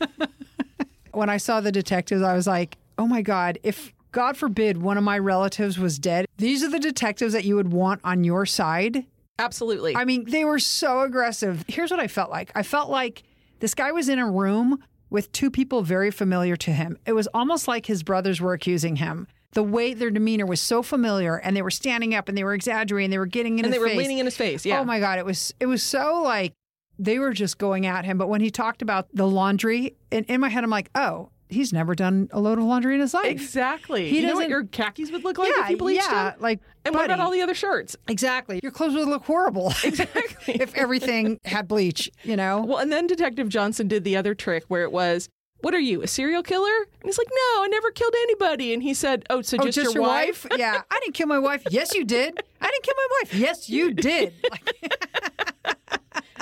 [1.12, 4.98] when I saw the detectives, I was like, oh my God, if God forbid one
[4.98, 8.46] of my relatives was dead, these are the detectives that you would want on your
[8.46, 9.06] side.
[9.38, 9.96] Absolutely.
[9.96, 11.64] I mean, they were so aggressive.
[11.68, 13.22] Here's what I felt like I felt like
[13.60, 16.98] this guy was in a room with two people very familiar to him.
[17.06, 19.26] It was almost like his brothers were accusing him.
[19.54, 22.54] The way their demeanor was so familiar, and they were standing up and they were
[22.54, 23.74] exaggerating, they were getting in his face.
[23.74, 23.98] and they were face.
[23.98, 24.66] leaning in his face.
[24.66, 24.80] Yeah.
[24.80, 26.52] Oh my god, it was it was so like
[26.98, 28.18] they were just going at him.
[28.18, 31.72] But when he talked about the laundry, in, in my head, I'm like, oh, he's
[31.72, 33.26] never done a load of laundry in his life.
[33.26, 34.08] Exactly.
[34.08, 36.40] He you know what your khakis would look like yeah, if you bleached yeah, them?
[36.40, 37.96] like And what about all the other shirts?
[38.08, 38.60] Exactly.
[38.62, 39.72] Your clothes would look horrible.
[39.84, 40.54] Exactly.
[40.54, 42.64] if everything had bleach, you know?
[42.64, 45.28] Well, and then Detective Johnson did the other trick where it was,
[45.64, 48.82] "What are you, a serial killer?" And he's like, "No, I never killed anybody." And
[48.82, 50.82] he said, "Oh, so Oh, just, your, wife?" yeah.
[50.90, 51.62] I didn't kill my wife.
[51.70, 52.38] Yes, you did.
[52.60, 53.34] I didn't kill my wife.
[53.34, 54.32] Yes, you did.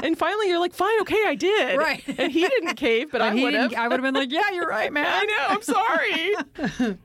[0.02, 2.02] And finally, you're like, "Fine, okay, I did." Right.
[2.18, 3.72] And he didn't cave, but I would have.
[3.74, 5.06] I would have been like, yeah, you're right, man.
[5.06, 5.46] I know.
[5.48, 6.98] I'm sorry.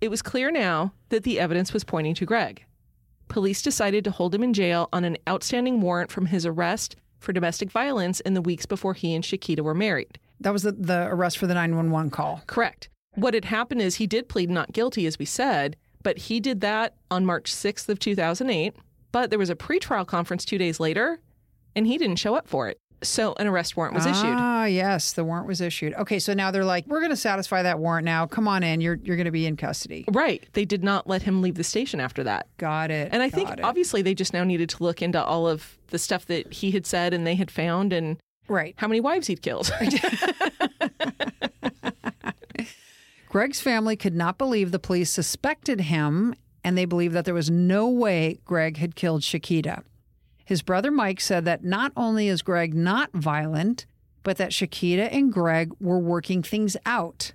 [0.00, 2.64] It was clear now that the evidence was pointing to Greg.
[3.26, 7.32] Police decided to hold him in jail on an outstanding warrant from his arrest for
[7.32, 10.18] domestic violence in the weeks before he and Chiquita were married.
[10.40, 12.42] That was the, the arrest for the 911 call.
[12.46, 12.88] Correct.
[13.14, 16.60] What had happened is he did plead not guilty, as we said, but he did
[16.60, 18.74] that on March 6th of 2008.
[19.10, 21.18] But there was a pretrial conference two days later,
[21.74, 22.78] and he didn't show up for it.
[23.02, 24.34] So an arrest warrant was issued.
[24.36, 25.94] Ah, yes, the warrant was issued.
[25.94, 28.26] Okay, so now they're like, we're going to satisfy that warrant now.
[28.26, 28.80] Come on in.
[28.80, 30.04] You're you're going to be in custody.
[30.08, 30.44] Right.
[30.54, 32.48] They did not let him leave the station after that.
[32.56, 33.10] Got it.
[33.12, 33.62] And I think it.
[33.62, 36.86] obviously they just now needed to look into all of the stuff that he had
[36.86, 38.74] said and they had found and right.
[38.78, 39.70] how many wives he'd killed.
[43.28, 46.34] Greg's family could not believe the police suspected him,
[46.64, 49.82] and they believed that there was no way Greg had killed Chiquita.
[50.48, 53.84] His brother Mike said that not only is Greg not violent,
[54.22, 57.32] but that Chiquita and Greg were working things out.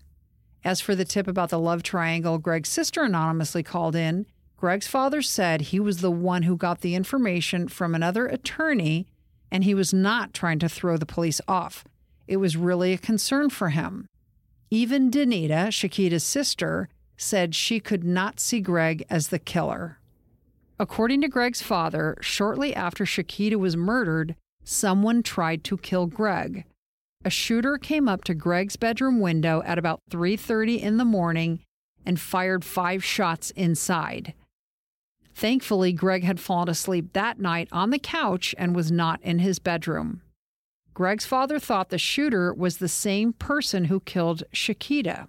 [0.64, 4.26] As for the tip about the love triangle Greg's sister anonymously called in,
[4.58, 9.06] Greg's father said he was the one who got the information from another attorney
[9.52, 11.86] and he was not trying to throw the police off.
[12.28, 14.08] It was really a concern for him.
[14.72, 20.00] Even Danita, Chiquita's sister, said she could not see Greg as the killer.
[20.80, 26.66] According to Greg's father, shortly after Chiquita was murdered, someone tried to kill Greg.
[27.24, 31.62] A shooter came up to Greg's bedroom window at about 3:30 in the morning
[32.06, 34.34] and fired 5 shots inside.
[35.34, 39.60] Thankfully, Greg had fallen asleep that night on the couch and was not in his
[39.60, 40.22] bedroom.
[40.94, 45.28] Greg's father thought the shooter was the same person who killed Chiquita.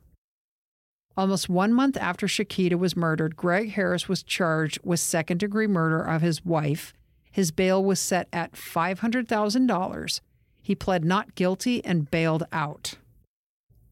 [1.16, 6.02] Almost one month after Chiquita was murdered, Greg Harris was charged with second degree murder
[6.02, 6.92] of his wife.
[7.30, 10.20] His bail was set at $500,000.
[10.62, 12.94] He pled not guilty and bailed out.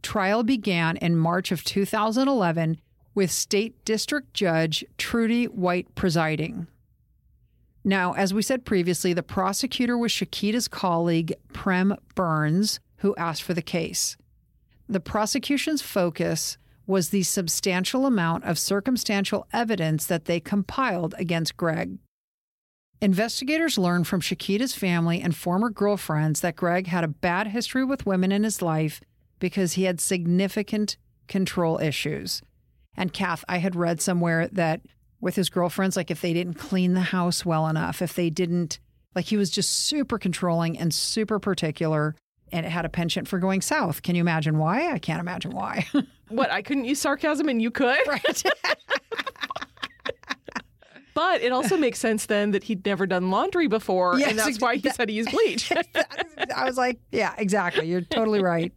[0.02, 2.80] Trial began in March of 2011
[3.14, 6.66] with State District Judge Trudy White presiding.
[7.84, 13.54] Now, as we said previously, the prosecutor was Chiquita's colleague, Prem Burns, who asked for
[13.54, 14.16] the case.
[14.88, 21.98] The prosecution's focus was the substantial amount of circumstantial evidence that they compiled against Greg.
[23.00, 28.06] Investigators learned from Chiquita's family and former girlfriends that Greg had a bad history with
[28.06, 29.00] women in his life
[29.38, 32.42] because he had significant control issues.
[32.96, 34.82] And Kath, I had read somewhere that
[35.20, 38.78] with his girlfriends, like if they didn't clean the house well enough, if they didn't,
[39.14, 42.14] like he was just super controlling and super particular,
[42.52, 44.02] and it had a penchant for going south.
[44.02, 44.92] Can you imagine why?
[44.92, 45.86] I can't imagine why.
[46.28, 47.98] what, I couldn't use sarcasm and you could?
[48.06, 48.42] right.
[51.14, 54.60] but it also makes sense then that he'd never done laundry before, Yes, and that's
[54.60, 55.72] why he that- said he used bleach.
[56.56, 57.88] I was like, yeah, exactly.
[57.88, 58.72] You're totally right.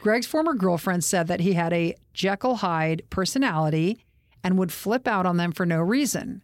[0.00, 4.04] Greg's former girlfriend said that he had a Jekyll Hyde personality
[4.42, 6.42] and would flip out on them for no reason.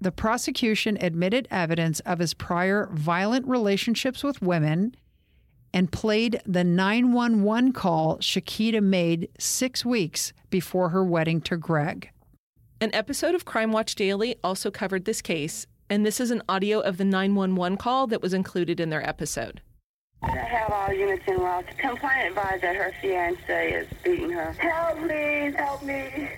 [0.00, 4.94] The prosecution admitted evidence of his prior violent relationships with women
[5.72, 12.10] and played the 911 call Chiquita made six weeks before her wedding to Greg.
[12.80, 16.80] An episode of Crime Watch Daily also covered this case, and this is an audio
[16.80, 19.60] of the 911 call that was included in their episode.
[20.22, 21.66] I have all units en route.
[21.78, 24.52] Complaint advised that her fiance is beating her.
[24.52, 25.52] Help me!
[25.56, 26.28] Help me!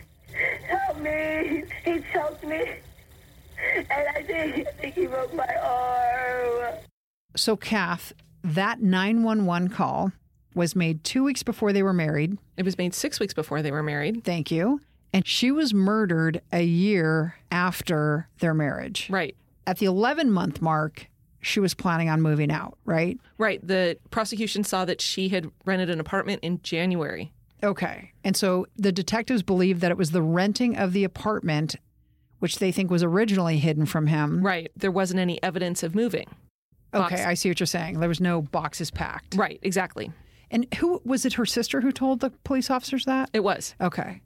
[0.67, 1.65] Help me!
[1.85, 2.75] He choked me,
[3.75, 6.75] and I think, I think he broke my arm.
[7.37, 10.13] So, Kath, that 911 call
[10.55, 12.39] was made two weeks before they were married.
[12.57, 14.25] It was made six weeks before they were married.
[14.25, 14.81] Thank you.
[15.13, 19.09] And she was murdered a year after their marriage.
[19.11, 19.37] Right.
[19.67, 21.09] At the 11 month mark,
[21.41, 23.19] she was planning on moving out, right?
[23.39, 23.65] Right.
[23.67, 27.33] The prosecution saw that she had rented an apartment in January.
[27.63, 28.13] Okay.
[28.25, 31.77] And so the detectives believed that it was the renting of the apartment,
[32.39, 34.43] which they think was originally hidden from him.
[34.43, 34.71] Right.
[34.77, 36.27] There wasn't any evidence of moving.
[36.95, 38.01] Okay, I see what you're saying.
[38.01, 39.35] There was no boxes packed.
[39.35, 39.59] Right.
[39.63, 40.13] Exactly.
[40.51, 43.31] And who was it her sister who told the police officers that?
[43.33, 43.75] It was.
[43.81, 44.21] Okay.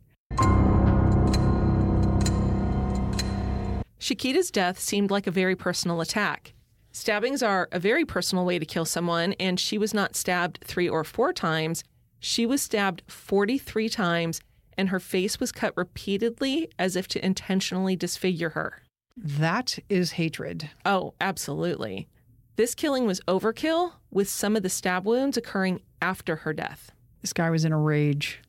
[3.98, 6.52] Chiquita's death seemed like a very personal attack.
[6.92, 10.88] Stabbings are a very personal way to kill someone, and she was not stabbed three
[10.88, 11.82] or four times.
[12.20, 14.40] She was stabbed 43 times,
[14.78, 18.82] and her face was cut repeatedly as if to intentionally disfigure her.
[19.16, 20.70] That is hatred.
[20.84, 22.08] Oh, absolutely.
[22.56, 26.92] This killing was overkill, with some of the stab wounds occurring after her death.
[27.20, 28.42] This guy was in a rage.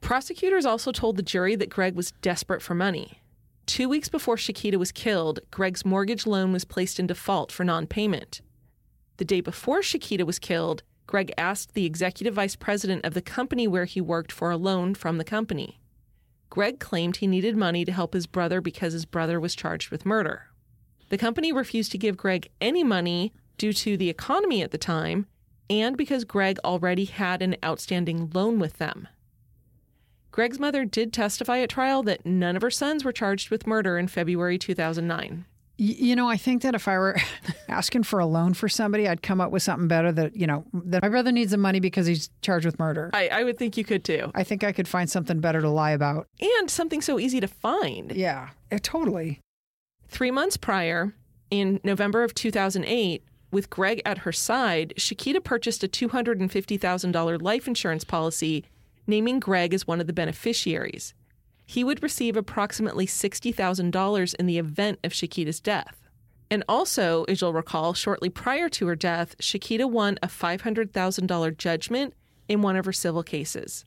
[0.00, 3.22] Prosecutors also told the jury that Greg was desperate for money.
[3.66, 7.86] Two weeks before Chiquita was killed, Greg's mortgage loan was placed in default for non
[7.86, 8.40] payment.
[9.18, 13.68] The day before Chiquita was killed, Greg asked the executive vice president of the company
[13.68, 15.80] where he worked for a loan from the company.
[16.50, 20.06] Greg claimed he needed money to help his brother because his brother was charged with
[20.06, 20.47] murder.
[21.08, 25.26] The company refused to give Greg any money due to the economy at the time
[25.70, 29.08] and because Greg already had an outstanding loan with them.
[30.30, 33.98] Greg's mother did testify at trial that none of her sons were charged with murder
[33.98, 35.44] in February 2009.
[35.80, 37.16] You know, I think that if I were
[37.68, 40.64] asking for a loan for somebody, I'd come up with something better that, you know,
[40.72, 43.10] that my brother needs the money because he's charged with murder.
[43.12, 44.32] I, I would think you could too.
[44.34, 46.26] I think I could find something better to lie about.
[46.40, 48.10] And something so easy to find.
[48.12, 49.40] Yeah, eh, totally.
[50.08, 51.14] Three months prior,
[51.50, 58.04] in November of 2008, with Greg at her side, Chiquita purchased a $250,000 life insurance
[58.04, 58.64] policy,
[59.06, 61.14] naming Greg as one of the beneficiaries
[61.68, 66.08] he would receive approximately $60,000 in the event of Chiquita's death.
[66.50, 72.14] And also, as you'll recall, shortly prior to her death, Chiquita won a $500,000 judgment
[72.48, 73.84] in one of her civil cases.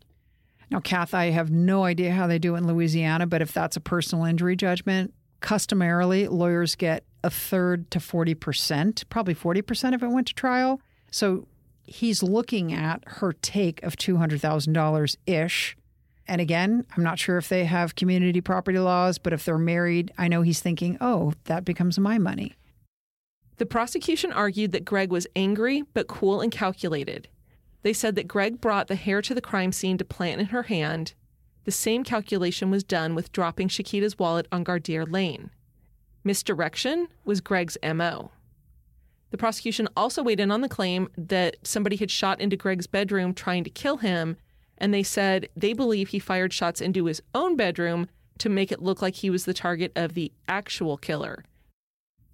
[0.69, 3.75] Now, Kath, I have no idea how they do it in Louisiana, but if that's
[3.75, 5.11] a personal injury judgment,
[5.41, 10.81] customarily lawyers get a third to 40%, probably 40% if it went to trial.
[11.11, 11.47] So
[11.83, 15.75] he's looking at her take of $200,000 ish
[16.31, 20.13] and again, I'm not sure if they have community property laws, but if they're married,
[20.17, 22.55] I know he's thinking, oh, that becomes my money.
[23.57, 27.27] The prosecution argued that Greg was angry but cool and calculated.
[27.83, 30.63] They said that Greg brought the hair to the crime scene to plant in her
[30.63, 31.15] hand.
[31.63, 35.51] The same calculation was done with dropping Chiquita's wallet on Gardere Lane.
[36.23, 38.31] Misdirection was Greg's MO.
[39.31, 43.33] The prosecution also weighed in on the claim that somebody had shot into Greg's bedroom
[43.33, 44.37] trying to kill him
[44.81, 48.09] and they said they believe he fired shots into his own bedroom
[48.39, 51.45] to make it look like he was the target of the actual killer.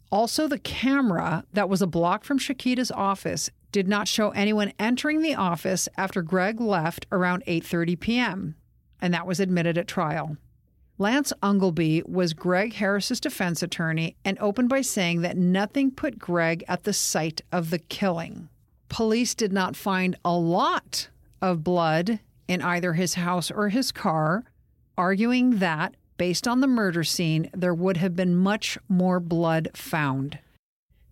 [0.09, 5.21] Also, the camera that was a block from Chiquita's office did not show anyone entering
[5.21, 8.55] the office after Greg left around 8:30 p.m.,
[9.01, 10.37] and that was admitted at trial.
[10.99, 16.63] Lance Unglesby was Greg Harris's defense attorney and opened by saying that nothing put Greg
[16.67, 18.49] at the site of the killing.
[18.89, 21.09] Police did not find a lot
[21.41, 24.45] of blood in either his house or his car,
[24.97, 30.39] arguing that, based on the murder scene, there would have been much more blood found.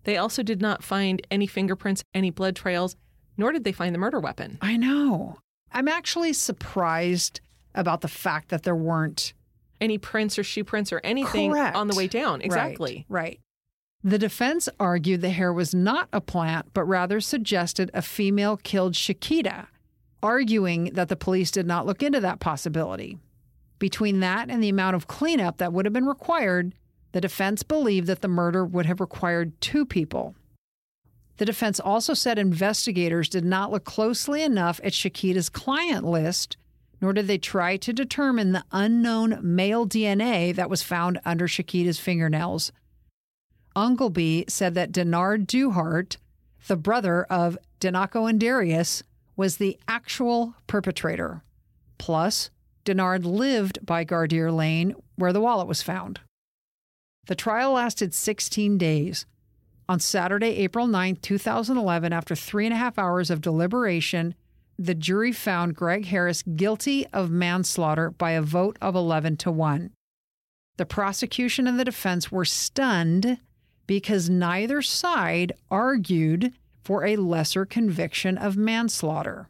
[0.02, 2.96] They also did not find any fingerprints, any blood trails,
[3.36, 4.58] nor did they find the murder weapon.
[4.60, 5.38] I know.
[5.72, 7.40] I'm actually surprised
[7.76, 9.32] about the fact that there weren't
[9.80, 11.76] any prints or shoe prints or anything Correct.
[11.76, 12.40] on the way down.
[12.40, 13.04] Exactly.
[13.08, 13.40] Right, right.
[14.02, 18.94] The defense argued the hair was not a plant, but rather suggested a female killed
[18.94, 19.68] Chiquita,
[20.22, 23.18] arguing that the police did not look into that possibility.
[23.78, 26.74] Between that and the amount of cleanup that would have been required,
[27.12, 30.34] the defense believed that the murder would have required two people.
[31.38, 36.56] The defense also said investigators did not look closely enough at Chiquita's client list,
[37.00, 41.98] nor did they try to determine the unknown male DNA that was found under Chiquita's
[41.98, 42.72] fingernails.
[43.74, 46.16] Unglesby said that Denard Duhart,
[46.66, 49.02] the brother of Donaco and Darius,
[49.36, 51.42] was the actual perpetrator.
[51.98, 52.50] Plus,
[52.84, 56.20] Denard lived by Gardere Lane, where the wallet was found.
[57.26, 59.26] The trial lasted 16 days.
[59.88, 64.34] On Saturday, April 9, 2011, after three and a half hours of deliberation,
[64.78, 69.90] the jury found Greg Harris guilty of manslaughter by a vote of 11 to 1.
[70.76, 73.38] The prosecution and the defense were stunned
[73.86, 76.52] because neither side argued
[76.82, 79.48] for a lesser conviction of manslaughter.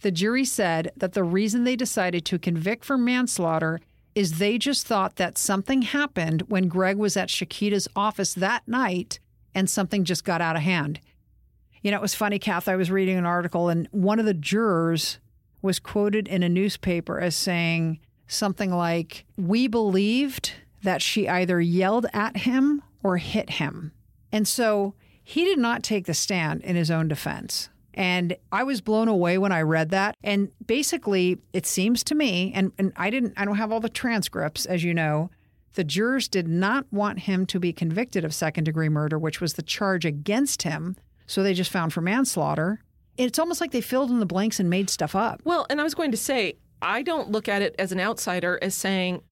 [0.00, 3.80] The jury said that the reason they decided to convict for manslaughter
[4.14, 9.20] is they just thought that something happened when Greg was at Chiquita's office that night
[9.54, 11.00] and something just got out of hand.
[11.86, 12.66] You know, it was funny, Kath.
[12.66, 15.20] I was reading an article, and one of the jurors
[15.62, 20.50] was quoted in a newspaper as saying something like, We believed
[20.82, 23.92] that she either yelled at him or hit him.
[24.32, 27.68] And so he did not take the stand in his own defense.
[27.94, 30.16] And I was blown away when I read that.
[30.24, 33.88] And basically, it seems to me, and, and I didn't, I don't have all the
[33.88, 35.30] transcripts, as you know,
[35.74, 39.52] the jurors did not want him to be convicted of second degree murder, which was
[39.52, 40.96] the charge against him.
[41.26, 42.80] So they just found for manslaughter.
[43.16, 45.40] It's almost like they filled in the blanks and made stuff up.
[45.44, 48.58] Well, and I was going to say, I don't look at it as an outsider
[48.60, 49.22] as saying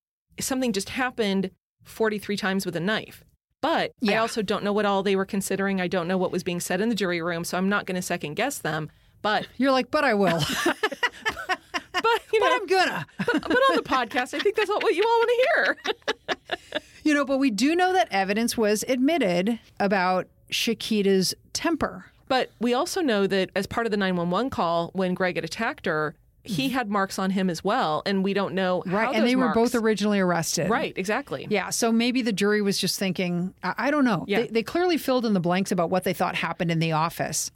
[0.40, 1.50] something just happened
[1.84, 3.24] 43 times with a knife.
[3.60, 4.14] But yeah.
[4.14, 5.80] I also don't know what all they were considering.
[5.80, 7.96] I don't know what was being said in the jury room, so I'm not going
[7.96, 8.90] to second guess them.
[9.22, 10.38] But you're like, but I will.
[10.64, 13.06] but you know, but I'm gonna.
[13.18, 16.86] but, but on the podcast, I think that's what you all want to hear.
[17.04, 22.06] you know, but we do know that evidence was admitted about Chiquita's temper.
[22.28, 25.86] But we also know that as part of the 911 call, when Greg had attacked
[25.86, 26.74] her, he mm-hmm.
[26.74, 29.14] had marks on him as well, and we don't know right.
[29.14, 30.68] and they were both originally arrested.
[30.68, 30.92] right.
[30.96, 31.46] Exactly.
[31.48, 31.70] Yeah.
[31.70, 34.24] So maybe the jury was just thinking, I, I don't know.
[34.28, 34.42] Yeah.
[34.42, 37.50] They, they clearly filled in the blanks about what they thought happened in the office.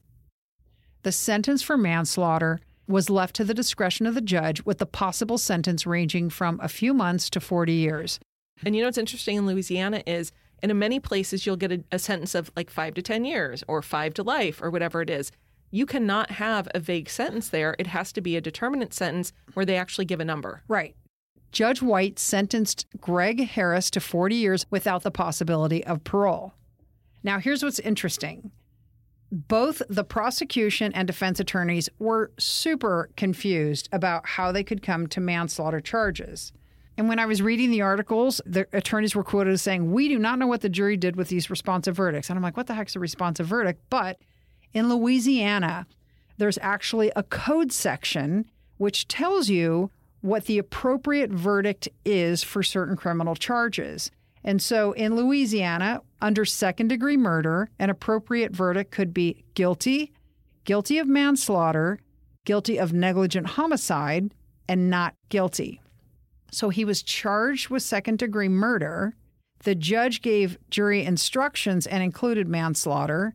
[1.03, 5.36] The sentence for manslaughter was left to the discretion of the judge, with the possible
[5.36, 8.18] sentence ranging from a few months to 40 years.
[8.64, 10.32] And you know what's interesting in Louisiana is,
[10.62, 13.64] and in many places you'll get a, a sentence of like five to ten years
[13.68, 15.30] or five to life or whatever it is.
[15.70, 17.76] You cannot have a vague sentence there.
[17.78, 20.62] It has to be a determinate sentence where they actually give a number.
[20.66, 20.96] Right.
[21.52, 26.54] Judge White sentenced Greg Harris to 40 years without the possibility of parole.
[27.22, 28.50] Now, here's what's interesting.
[29.30, 35.20] Both the prosecution and defense attorneys were super confused about how they could come to
[35.20, 36.52] manslaughter charges.
[36.99, 40.18] And when I was reading the articles, the attorneys were quoted as saying, We do
[40.18, 42.28] not know what the jury did with these responsive verdicts.
[42.28, 43.80] And I'm like, What the heck's a responsive verdict?
[43.88, 44.18] But
[44.74, 45.86] in Louisiana,
[46.38, 49.92] there's actually a code section which tells you
[50.22, 54.11] what the appropriate verdict is for certain criminal charges.
[54.42, 60.12] And so in Louisiana, under second degree murder, an appropriate verdict could be guilty,
[60.64, 62.01] guilty of manslaughter,
[62.44, 64.34] guilty of negligent homicide,
[64.68, 65.80] and not guilty.
[66.51, 69.14] So he was charged with second degree murder.
[69.64, 73.34] The judge gave jury instructions and included manslaughter,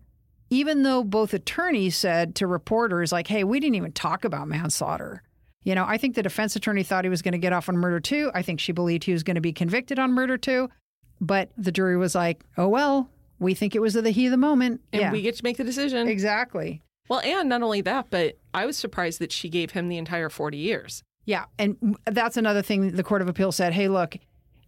[0.49, 5.21] even though both attorneys said to reporters, like, hey, we didn't even talk about manslaughter.
[5.63, 7.77] You know, I think the defense attorney thought he was going to get off on
[7.77, 8.31] murder too.
[8.33, 10.69] I think she believed he was going to be convicted on murder too.
[11.21, 13.09] But the jury was like, oh, well,
[13.39, 14.81] we think it was the heat of the moment.
[14.91, 16.07] And yeah, we get to make the decision.
[16.07, 16.81] exactly.
[17.09, 20.29] Well, and not only that, but I was surprised that she gave him the entire
[20.29, 21.03] 40 years.
[21.25, 21.45] Yeah.
[21.57, 24.17] And that's another thing the Court of Appeal said hey, look,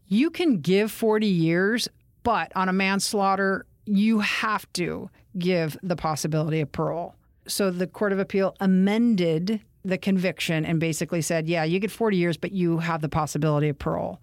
[0.07, 1.87] you can give 40 years,
[2.23, 7.15] but on a manslaughter, you have to give the possibility of parole.
[7.47, 12.17] So the Court of Appeal amended the conviction and basically said, yeah, you get 40
[12.17, 14.19] years, but you have the possibility of parole.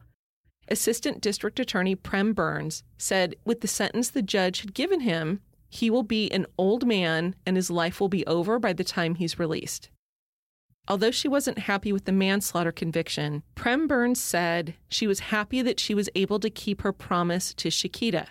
[0.68, 5.90] Assistant District Attorney Prem Burns said with the sentence the judge had given him, he
[5.90, 9.38] will be an old man and his life will be over by the time he's
[9.38, 9.90] released.
[10.88, 15.78] Although she wasn't happy with the manslaughter conviction, Prem Burns said she was happy that
[15.78, 18.26] she was able to keep her promise to Chiquita.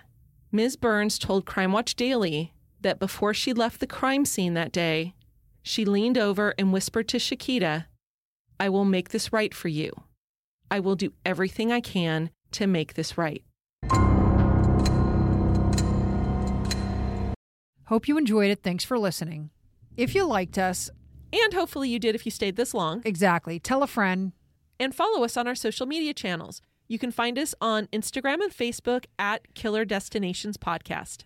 [0.51, 0.75] Ms.
[0.75, 5.15] Burns told Crime Watch Daily that before she left the crime scene that day,
[5.63, 7.87] she leaned over and whispered to Chiquita,
[8.59, 9.91] I will make this right for you.
[10.69, 13.43] I will do everything I can to make this right.
[17.85, 18.61] Hope you enjoyed it.
[18.61, 19.51] Thanks for listening.
[19.97, 20.89] If you liked us,
[21.33, 23.01] And hopefully you did if you stayed this long.
[23.05, 24.33] exactly, tell a friend.
[24.79, 26.61] And follow us on our social media channels.
[26.87, 31.25] You can find us on Instagram and Facebook at Killer Destinations Podcast.